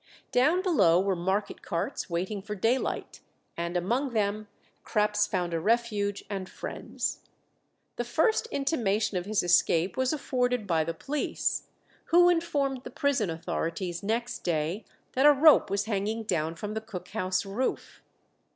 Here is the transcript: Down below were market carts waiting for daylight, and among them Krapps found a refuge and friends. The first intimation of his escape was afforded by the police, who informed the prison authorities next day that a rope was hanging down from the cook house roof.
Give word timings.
Down 0.31 0.63
below 0.63 0.99
were 0.99 1.15
market 1.15 1.61
carts 1.61 2.09
waiting 2.09 2.41
for 2.41 2.55
daylight, 2.55 3.19
and 3.55 3.77
among 3.77 4.13
them 4.13 4.47
Krapps 4.83 5.27
found 5.29 5.53
a 5.53 5.59
refuge 5.59 6.23
and 6.27 6.49
friends. 6.49 7.19
The 7.97 8.03
first 8.03 8.47
intimation 8.49 9.15
of 9.17 9.27
his 9.27 9.43
escape 9.43 9.95
was 9.97 10.11
afforded 10.11 10.65
by 10.65 10.83
the 10.83 10.95
police, 10.95 11.67
who 12.05 12.29
informed 12.29 12.83
the 12.83 12.89
prison 12.89 13.29
authorities 13.29 14.01
next 14.01 14.39
day 14.39 14.85
that 15.11 15.27
a 15.27 15.33
rope 15.33 15.69
was 15.69 15.85
hanging 15.85 16.23
down 16.23 16.55
from 16.55 16.73
the 16.73 16.81
cook 16.81 17.09
house 17.09 17.45
roof. 17.45 18.01